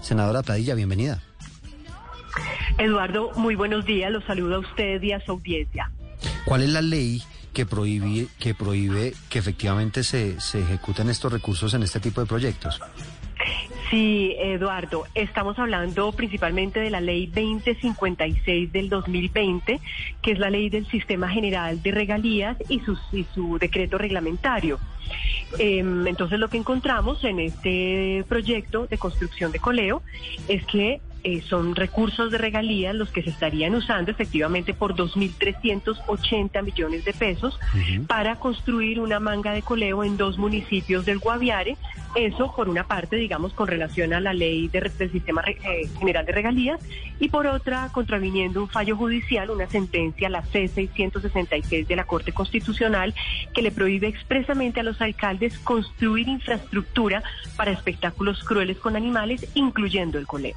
[0.00, 1.22] Senadora Pradilla, bienvenida.
[2.78, 4.10] Eduardo, muy buenos días.
[4.10, 5.90] Los saludo a usted y a su audiencia.
[6.44, 7.22] ¿Cuál es la ley
[7.52, 12.26] que prohíbe que, prohíbe que efectivamente se, se ejecuten estos recursos en este tipo de
[12.26, 12.80] proyectos?
[13.90, 19.80] Sí, Eduardo, estamos hablando principalmente de la ley 2056 del 2020,
[20.22, 24.78] que es la ley del Sistema General de Regalías y su, decreto reglamentario.
[25.58, 30.02] Em, entonces lo que encontramos en este proyecto de construcción de coleo
[30.46, 36.62] es que eh, son recursos de regalías los que se estarían usando efectivamente por 2.380
[36.62, 37.58] millones de pesos
[38.06, 41.76] para construir una manga de coleo en dos municipios del Guaviare.
[42.14, 46.32] Eso por una parte, digamos, con relación a la ley del Sistema eh, General de
[46.32, 46.80] Regalías
[47.18, 53.14] y por otra, contraviniendo un fallo judicial, una sentencia, la C-666 de la Corte Constitucional,
[53.52, 57.22] que le prohíbe expresamente a los alcaldes construir infraestructura
[57.56, 60.56] para espectáculos crueles con animales, incluyendo el coleo.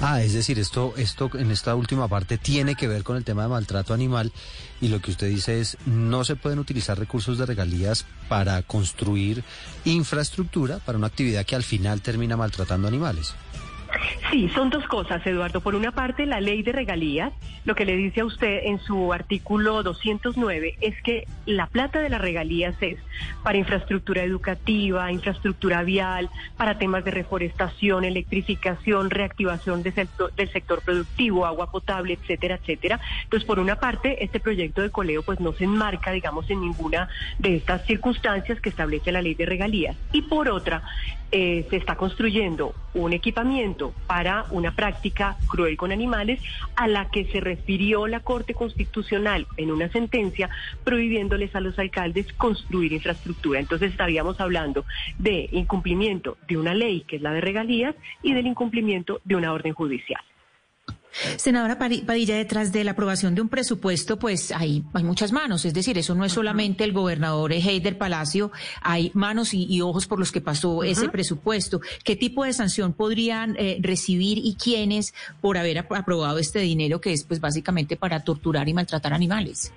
[0.00, 3.42] Ah, es decir, esto, esto en esta última parte tiene que ver con el tema
[3.42, 4.32] de maltrato animal
[4.80, 9.42] y lo que usted dice es no se pueden utilizar recursos de regalías para construir
[9.84, 13.34] infraestructura para una actividad que al final termina maltratando animales.
[14.30, 15.60] Sí, son dos cosas, Eduardo.
[15.60, 17.32] Por una parte, la ley de regalías,
[17.64, 22.08] lo que le dice a usted en su artículo 209 es que la plata de
[22.08, 22.98] las regalías es
[23.42, 30.82] para infraestructura educativa, infraestructura vial, para temas de reforestación, electrificación, reactivación del sector, del sector
[30.82, 33.00] productivo, agua potable, etcétera, etcétera.
[33.24, 37.08] Entonces, por una parte, este proyecto de coleo pues no se enmarca, digamos, en ninguna
[37.38, 39.96] de estas circunstancias que establece la ley de regalías.
[40.12, 40.82] Y por otra,
[41.30, 46.40] eh, se está construyendo un equipamiento para una práctica cruel con animales
[46.76, 50.50] a la que se refirió la Corte Constitucional en una sentencia
[50.84, 53.60] prohibiéndoles a los alcaldes construir infraestructura.
[53.60, 54.84] Entonces estaríamos hablando
[55.18, 59.52] de incumplimiento de una ley que es la de regalías y del incumplimiento de una
[59.52, 60.22] orden judicial.
[61.36, 65.74] Senadora Padilla, detrás de la aprobación de un presupuesto, pues hay, hay muchas manos, es
[65.74, 68.52] decir, eso no es solamente el gobernador Heider Palacio,
[68.82, 71.80] hay manos y, ojos por los que pasó ese presupuesto.
[72.04, 77.12] ¿Qué tipo de sanción podrían eh, recibir y quiénes por haber aprobado este dinero que
[77.12, 79.72] es pues básicamente para torturar y maltratar animales?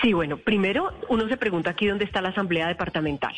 [0.00, 3.34] Sí, bueno, primero uno se pregunta aquí dónde está la Asamblea Departamental,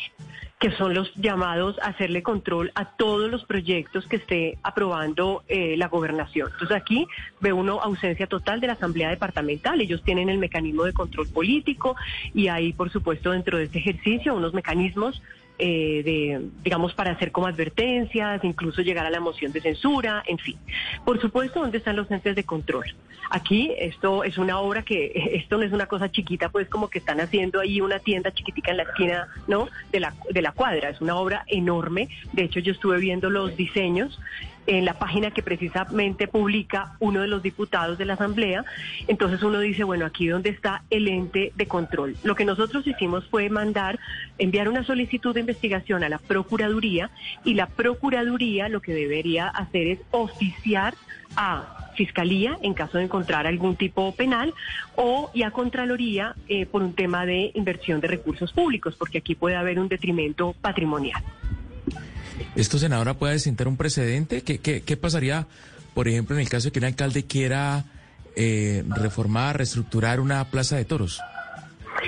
[0.59, 5.75] que son los llamados a hacerle control a todos los proyectos que esté aprobando eh,
[5.77, 6.49] la gobernación.
[6.51, 7.07] Entonces aquí
[7.39, 9.81] ve uno ausencia total de la Asamblea Departamental.
[9.81, 11.95] Ellos tienen el mecanismo de control político
[12.33, 15.21] y hay, por supuesto, dentro de este ejercicio unos mecanismos
[15.59, 20.37] eh, de, digamos, para hacer como advertencias, incluso llegar a la moción de censura, en
[20.37, 20.57] fin.
[21.03, 22.85] Por supuesto, ¿dónde están los entes de control?
[23.29, 26.99] Aquí esto es una obra que, esto no es una cosa chiquita, pues como que
[26.99, 29.67] están haciendo ahí una tienda chiquitica en la esquina, ¿no?
[29.91, 30.89] De la, de la cuadra.
[30.89, 32.09] Es una obra enorme.
[32.33, 34.19] De hecho, yo estuve viendo los diseños
[34.69, 38.63] en la página que precisamente publica uno de los diputados de la Asamblea.
[39.07, 42.15] Entonces uno dice, bueno, aquí donde está el ente de control.
[42.23, 43.99] Lo que nosotros hicimos fue mandar,
[44.37, 47.09] enviar una solicitud de investigación a la Procuraduría
[47.43, 50.93] y la Procuraduría lo que debería hacer es oficiar
[51.35, 54.53] a Fiscalía en caso de encontrar algún tipo penal
[54.95, 59.33] o y a Contraloría eh, por un tema de inversión de recursos públicos, porque aquí
[59.33, 61.21] puede haber un detrimento patrimonial.
[62.55, 64.41] ¿Esto, senadora, puede sentar un precedente?
[64.41, 65.47] ¿Qué, qué, pasaría,
[65.93, 67.85] por ejemplo, en el caso de que un alcalde quiera
[68.35, 71.21] eh, reformar, reestructurar una plaza de toros?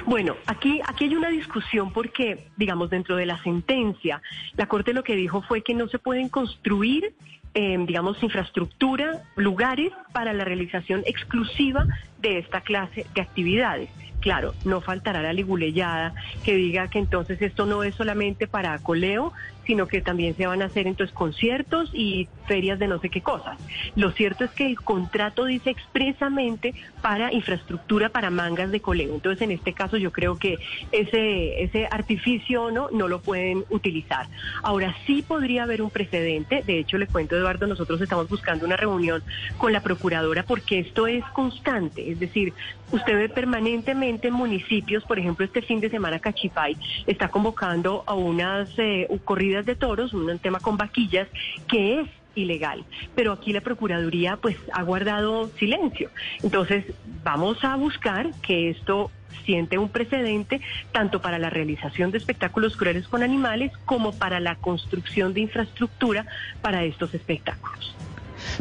[0.05, 4.21] Bueno, aquí, aquí hay una discusión porque, digamos, dentro de la sentencia,
[4.55, 7.13] la Corte lo que dijo fue que no se pueden construir,
[7.53, 11.87] eh, digamos, infraestructura, lugares para la realización exclusiva
[12.19, 13.89] de esta clase de actividades.
[14.21, 16.13] Claro, no faltará la liguleyada
[16.43, 19.33] que diga que entonces esto no es solamente para coleo,
[19.65, 23.21] sino que también se van a hacer entonces conciertos y ferias de no sé qué
[23.21, 23.57] cosas.
[23.95, 29.13] Lo cierto es que el contrato dice expresamente para infraestructura para mangas de coleo.
[29.13, 30.57] Entonces, en este caso yo creo que
[30.91, 34.27] ese ese artificio no no lo pueden utilizar.
[34.61, 38.77] Ahora sí podría haber un precedente, de hecho le cuento Eduardo, nosotros estamos buscando una
[38.77, 39.21] reunión
[39.57, 42.53] con la procuradora porque esto es constante, es decir,
[42.91, 46.77] usted ve permanentemente en municipios, por ejemplo, este fin de semana Cachipay
[47.07, 51.27] está convocando a unas eh, corridas de toros, un tema con vaquillas,
[51.67, 52.85] que es ilegal.
[53.15, 56.09] Pero aquí la Procuraduría pues ha guardado silencio.
[56.43, 56.85] Entonces
[57.23, 59.11] vamos a buscar que esto
[59.45, 60.61] siente un precedente
[60.91, 66.25] tanto para la realización de espectáculos crueles con animales como para la construcción de infraestructura
[66.61, 67.95] para estos espectáculos.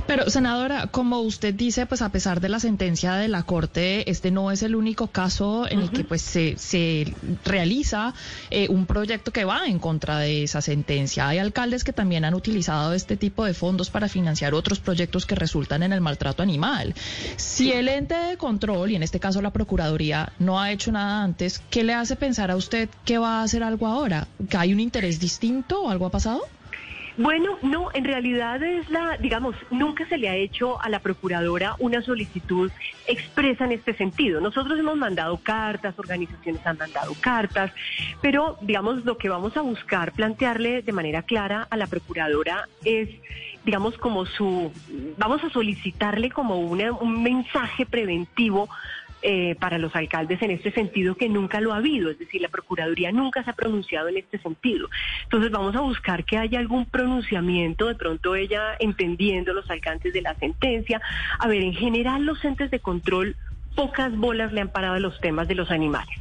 [0.06, 4.30] Pero, senadora, como usted dice, pues a pesar de la sentencia de la Corte, este
[4.30, 8.14] no es el único caso en el que pues se, se realiza
[8.50, 11.28] eh, un proyecto que va en contra de esa sentencia.
[11.28, 15.34] Hay alcaldes que también han utilizado este tipo de fondos para financiar otros proyectos que
[15.34, 16.94] resultan en el maltrato animal.
[17.36, 21.22] Si el ente de control, y en este caso la Procuraduría, no ha hecho nada
[21.22, 24.28] antes, ¿qué le hace pensar a usted que va a hacer algo ahora?
[24.48, 26.42] ¿Que hay un interés distinto o algo ha pasado?
[27.16, 31.76] Bueno, no, en realidad es la, digamos, nunca se le ha hecho a la procuradora
[31.78, 32.70] una solicitud
[33.06, 34.40] expresa en este sentido.
[34.40, 37.72] Nosotros hemos mandado cartas, organizaciones han mandado cartas,
[38.22, 43.08] pero digamos lo que vamos a buscar plantearle de manera clara a la procuradora es
[43.64, 44.72] digamos, como su,
[45.18, 48.70] vamos a solicitarle como un mensaje preventivo
[49.22, 52.48] eh, para los alcaldes en este sentido que nunca lo ha habido, es decir, la
[52.48, 54.88] Procuraduría nunca se ha pronunciado en este sentido.
[55.24, 60.22] Entonces vamos a buscar que haya algún pronunciamiento, de pronto ella entendiendo los alcances de
[60.22, 61.00] la sentencia.
[61.38, 63.36] A ver, en general los entes de control
[63.74, 66.16] pocas bolas le han parado a los temas de los animales.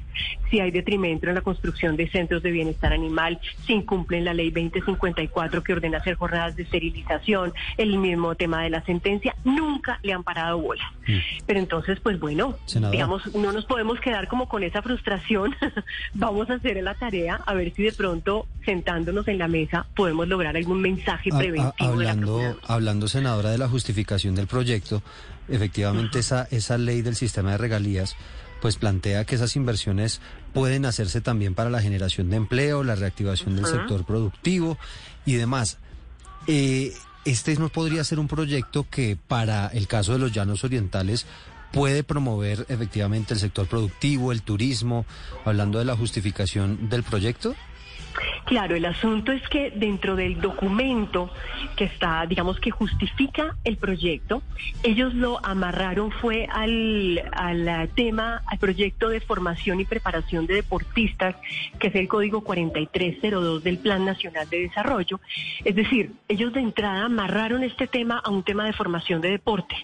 [0.50, 4.50] Si hay detrimento en la construcción de centros de bienestar animal, si incumplen la ley
[4.50, 10.14] 2054 que ordena hacer jornadas de esterilización, el mismo tema de la sentencia, nunca le
[10.14, 10.88] han parado bolas.
[11.08, 11.18] Mm.
[11.46, 12.56] Pero entonces, pues bueno,
[12.92, 15.56] digamos, no nos podemos quedar como con esa frustración.
[16.14, 20.28] Vamos a hacer la tarea a ver si de pronto, sentándonos en la mesa, podemos
[20.28, 21.90] lograr algún mensaje preventivo.
[21.90, 25.02] hablando, hablando, senadora, de la justificación del proyecto,
[25.48, 28.16] efectivamente esa, esa ley del sistema de regalías
[28.62, 30.22] pues plantea que esas inversiones
[30.54, 34.78] pueden hacerse también para la generación de empleo, la reactivación del sector productivo
[35.26, 35.78] y demás.
[36.48, 36.94] Eh,
[37.26, 41.26] este no podría ser un proyecto que para el caso de los llanos orientales
[41.72, 45.06] puede promover efectivamente el sector productivo, el turismo,
[45.46, 47.56] hablando de la justificación del proyecto.
[48.46, 51.32] Claro, el asunto es que dentro del documento
[51.76, 54.42] que está, digamos, que justifica el proyecto,
[54.84, 61.36] ellos lo amarraron fue al, al tema, al proyecto de formación y preparación de deportistas,
[61.80, 65.20] que es el código 4302 del Plan Nacional de Desarrollo.
[65.64, 69.76] Es decir, ellos de entrada amarraron este tema a un tema de formación de deporte.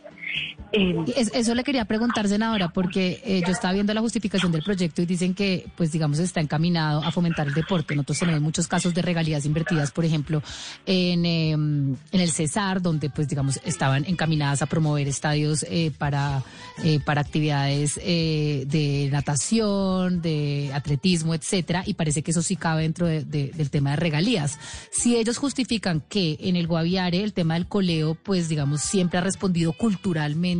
[0.72, 5.06] Eso le quería preguntar, senadora, porque eh, yo estaba viendo la justificación del proyecto y
[5.06, 7.96] dicen que, pues digamos, está encaminado a fomentar el deporte.
[7.96, 10.42] Nosotros tenemos muchos casos de regalías invertidas, por ejemplo,
[10.86, 16.44] en, em, en el Cesar, donde, pues digamos, estaban encaminadas a promover estadios eh, para,
[16.84, 23.08] eh, para actividades de natación, de atletismo, etcétera, y parece que eso sí cabe dentro
[23.08, 24.60] del tema de regalías.
[24.92, 29.22] Si ellos justifican que en el Guaviare el tema del coleo, pues digamos, siempre ha
[29.22, 30.55] respondido culturalmente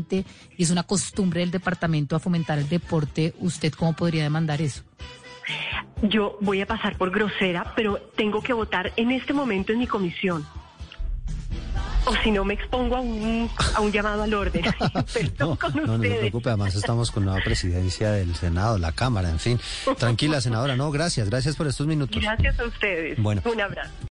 [0.58, 4.84] y es una costumbre del departamento a fomentar el deporte, ¿usted cómo podría demandar eso?
[6.02, 9.88] Yo voy a pasar por grosera, pero tengo que votar en este momento en mi
[9.88, 10.46] comisión.
[12.08, 14.64] O si no, me expongo a un, a un llamado al orden.
[15.40, 19.40] no, no, no se preocupe, además estamos con nueva presidencia del Senado, la Cámara, en
[19.40, 19.60] fin.
[19.98, 22.22] Tranquila, senadora, no, gracias, gracias por estos minutos.
[22.22, 23.18] Gracias a ustedes.
[23.20, 23.42] Bueno.
[23.46, 23.96] Un abrazo.